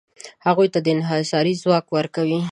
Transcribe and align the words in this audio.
هغوی 0.45 0.67
ته 0.73 0.79
د 0.81 0.87
انحصار 0.95 1.45
ځواک 1.61 1.85
ورکوي. 1.97 2.39